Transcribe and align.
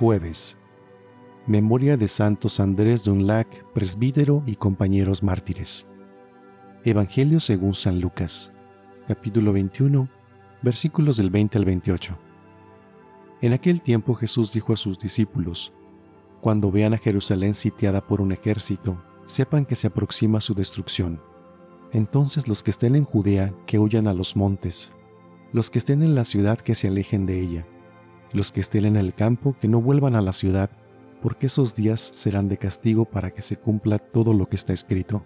Jueves. 0.00 0.56
Memoria 1.46 1.98
de 1.98 2.08
Santos 2.08 2.58
Andrés 2.58 3.04
Dunlac, 3.04 3.70
presbítero 3.74 4.42
y 4.46 4.54
compañeros 4.54 5.22
mártires. 5.22 5.86
Evangelio 6.86 7.38
según 7.38 7.74
San 7.74 8.00
Lucas, 8.00 8.50
capítulo 9.06 9.52
21, 9.52 10.08
versículos 10.62 11.18
del 11.18 11.28
20 11.28 11.58
al 11.58 11.66
28. 11.66 12.18
En 13.42 13.52
aquel 13.52 13.82
tiempo 13.82 14.14
Jesús 14.14 14.54
dijo 14.54 14.72
a 14.72 14.78
sus 14.78 14.98
discípulos, 14.98 15.74
Cuando 16.40 16.70
vean 16.70 16.94
a 16.94 16.98
Jerusalén 16.98 17.54
sitiada 17.54 18.00
por 18.00 18.22
un 18.22 18.32
ejército, 18.32 19.04
sepan 19.26 19.66
que 19.66 19.74
se 19.74 19.88
aproxima 19.88 20.40
su 20.40 20.54
destrucción. 20.54 21.20
Entonces 21.92 22.48
los 22.48 22.62
que 22.62 22.70
estén 22.70 22.94
en 22.96 23.04
Judea, 23.04 23.52
que 23.66 23.78
huyan 23.78 24.08
a 24.08 24.14
los 24.14 24.34
montes, 24.34 24.94
los 25.52 25.70
que 25.70 25.78
estén 25.78 26.02
en 26.02 26.14
la 26.14 26.24
ciudad, 26.24 26.58
que 26.58 26.74
se 26.74 26.88
alejen 26.88 27.26
de 27.26 27.38
ella, 27.38 27.66
los 28.32 28.52
que 28.52 28.60
estén 28.60 28.84
en 28.84 28.96
el 28.96 29.14
campo, 29.14 29.56
que 29.60 29.68
no 29.68 29.80
vuelvan 29.80 30.14
a 30.14 30.22
la 30.22 30.32
ciudad, 30.32 30.70
porque 31.22 31.46
esos 31.46 31.74
días 31.74 32.00
serán 32.00 32.48
de 32.48 32.56
castigo 32.56 33.04
para 33.04 33.30
que 33.30 33.42
se 33.42 33.56
cumpla 33.56 33.98
todo 33.98 34.32
lo 34.32 34.48
que 34.48 34.56
está 34.56 34.72
escrito. 34.72 35.24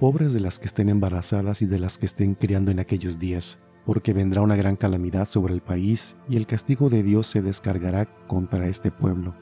Pobres 0.00 0.32
de 0.32 0.40
las 0.40 0.58
que 0.58 0.66
estén 0.66 0.88
embarazadas 0.88 1.62
y 1.62 1.66
de 1.66 1.78
las 1.78 1.98
que 1.98 2.06
estén 2.06 2.34
criando 2.34 2.70
en 2.70 2.80
aquellos 2.80 3.18
días, 3.18 3.58
porque 3.86 4.12
vendrá 4.12 4.40
una 4.40 4.56
gran 4.56 4.76
calamidad 4.76 5.28
sobre 5.28 5.54
el 5.54 5.60
país 5.60 6.16
y 6.28 6.36
el 6.36 6.46
castigo 6.46 6.88
de 6.88 7.02
Dios 7.02 7.26
se 7.26 7.42
descargará 7.42 8.06
contra 8.26 8.66
este 8.66 8.90
pueblo. 8.90 9.34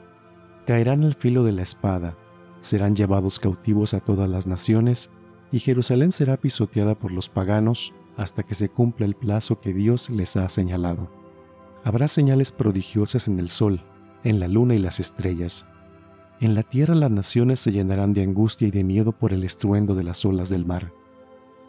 Caerán 0.67 1.03
al 1.03 1.15
filo 1.15 1.43
de 1.43 1.53
la 1.53 1.63
espada, 1.63 2.17
serán 2.61 2.95
llevados 2.95 3.39
cautivos 3.39 3.93
a 3.93 3.99
todas 3.99 4.29
las 4.29 4.47
naciones, 4.47 5.09
y 5.51 5.59
Jerusalén 5.59 6.11
será 6.11 6.37
pisoteada 6.37 6.95
por 6.95 7.11
los 7.11 7.29
paganos 7.29 7.93
hasta 8.17 8.43
que 8.43 8.55
se 8.55 8.69
cumpla 8.69 9.05
el 9.05 9.15
plazo 9.15 9.59
que 9.59 9.73
Dios 9.73 10.09
les 10.09 10.35
ha 10.35 10.47
señalado. 10.49 11.22
Habrá 11.83 12.07
señales 12.07 12.51
prodigiosas 12.51 13.27
en 13.27 13.39
el 13.39 13.49
sol, 13.49 13.81
en 14.23 14.39
la 14.39 14.47
luna 14.47 14.73
y 14.73 14.79
las 14.79 14.99
estrellas. 15.01 15.65
En 16.39 16.55
la 16.55 16.63
tierra 16.63 16.95
las 16.95 17.11
naciones 17.11 17.59
se 17.59 17.71
llenarán 17.71 18.13
de 18.13 18.23
angustia 18.23 18.67
y 18.67 18.71
de 18.71 18.83
miedo 18.83 19.11
por 19.11 19.33
el 19.33 19.43
estruendo 19.43 19.93
de 19.93 20.03
las 20.03 20.23
olas 20.23 20.49
del 20.49 20.65
mar. 20.65 20.93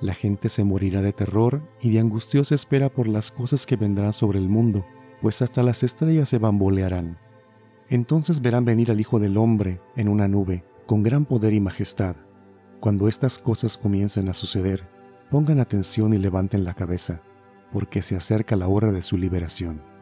La 0.00 0.14
gente 0.14 0.48
se 0.48 0.64
morirá 0.64 1.02
de 1.02 1.12
terror 1.12 1.62
y 1.80 1.90
de 1.90 1.98
angustiosa 1.98 2.54
espera 2.54 2.90
por 2.90 3.08
las 3.08 3.30
cosas 3.30 3.66
que 3.66 3.76
vendrán 3.76 4.12
sobre 4.12 4.38
el 4.38 4.48
mundo, 4.48 4.84
pues 5.20 5.42
hasta 5.42 5.62
las 5.62 5.82
estrellas 5.82 6.28
se 6.28 6.38
bambolearán. 6.38 7.18
Entonces 7.88 8.40
verán 8.40 8.64
venir 8.64 8.90
al 8.90 9.00
Hijo 9.00 9.18
del 9.18 9.36
Hombre 9.36 9.80
en 9.96 10.08
una 10.08 10.28
nube, 10.28 10.64
con 10.86 11.02
gran 11.02 11.24
poder 11.24 11.54
y 11.54 11.60
majestad. 11.60 12.16
Cuando 12.80 13.08
estas 13.08 13.38
cosas 13.38 13.78
comiencen 13.78 14.28
a 14.28 14.34
suceder, 14.34 14.86
pongan 15.30 15.58
atención 15.58 16.14
y 16.14 16.18
levanten 16.18 16.64
la 16.64 16.74
cabeza, 16.74 17.22
porque 17.72 18.02
se 18.02 18.16
acerca 18.16 18.56
la 18.56 18.68
hora 18.68 18.92
de 18.92 19.02
su 19.02 19.16
liberación. 19.16 19.93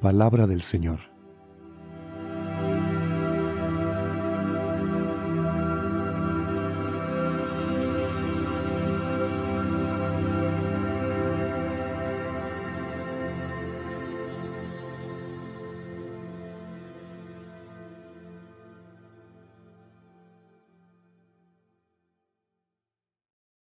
Palabra 0.00 0.46
del 0.46 0.62
Señor. 0.62 1.07